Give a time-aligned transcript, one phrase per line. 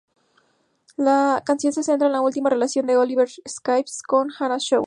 [0.97, 4.79] La canción se centra en la última relación de Oliver Sykes con Hannah Snowdon.